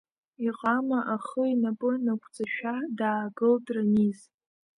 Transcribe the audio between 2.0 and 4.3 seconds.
нақәҵашәа даагылт Рамиз.